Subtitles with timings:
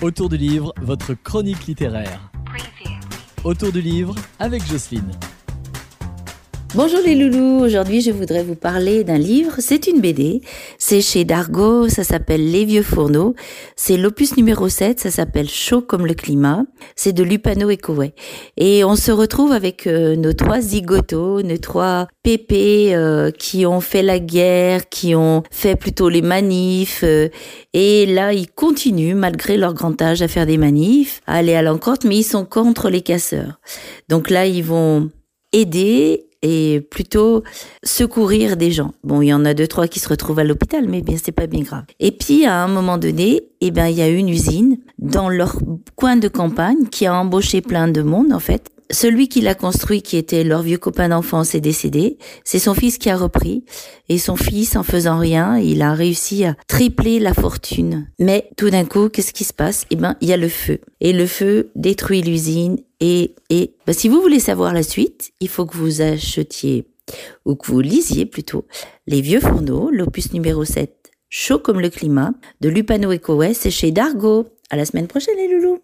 [0.00, 2.30] Autour du livre, votre chronique littéraire.
[3.42, 5.10] Autour du livre avec Jocelyne.
[6.74, 10.42] Bonjour les loulous, aujourd'hui je voudrais vous parler d'un livre, c'est une BD,
[10.76, 13.34] c'est chez Dargo, ça s'appelle Les Vieux Fourneaux,
[13.74, 18.12] c'est l'opus numéro 7, ça s'appelle Chaud comme le climat, c'est de Lupano et Coé.
[18.58, 23.80] Et on se retrouve avec euh, nos trois zigotos, nos trois pépés euh, qui ont
[23.80, 27.30] fait la guerre, qui ont fait plutôt les manifs, euh,
[27.72, 31.62] et là ils continuent malgré leur grand âge à faire des manifs, à aller à
[31.62, 33.58] l'encontre, mais ils sont contre les casseurs.
[34.10, 35.08] Donc là ils vont
[35.54, 37.42] aider et plutôt
[37.82, 38.92] secourir des gens.
[39.04, 41.32] Bon, il y en a deux trois qui se retrouvent à l'hôpital, mais bien c'est
[41.32, 41.84] pas bien grave.
[42.00, 45.58] Et puis à un moment donné, eh ben il y a une usine dans leur
[45.96, 50.02] coin de campagne qui a embauché plein de monde en fait celui qui l'a construit,
[50.02, 52.18] qui était leur vieux copain d'enfance, est décédé.
[52.44, 53.64] C'est son fils qui a repris.
[54.08, 58.08] Et son fils, en faisant rien, il a réussi à tripler la fortune.
[58.18, 59.84] Mais tout d'un coup, qu'est-ce qui se passe?
[59.90, 60.80] Eh ben, il y a le feu.
[61.00, 62.78] Et le feu détruit l'usine.
[63.00, 66.86] Et, et ben, si vous voulez savoir la suite, il faut que vous achetiez,
[67.44, 68.66] ou que vous lisiez plutôt,
[69.06, 70.94] Les Vieux Fourneaux, l'opus numéro 7,
[71.30, 74.46] Chaud comme le climat, de Lupano et Coes, chez Dargo.
[74.70, 75.76] À la semaine prochaine, les loulous